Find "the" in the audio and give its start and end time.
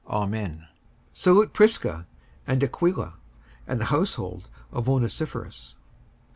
3.79-3.85